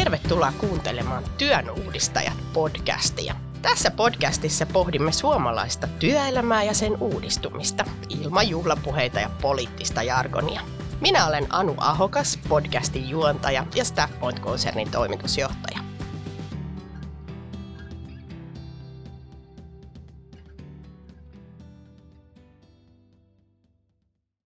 [0.00, 3.34] Tervetuloa kuuntelemaan Työn uudistajat podcastia.
[3.62, 10.60] Tässä podcastissa pohdimme suomalaista työelämää ja sen uudistumista ilman juhlapuheita ja poliittista jargonia.
[11.00, 15.89] Minä olen Anu Ahokas, podcastin juontaja ja Staffpoint-konsernin toimitusjohtaja.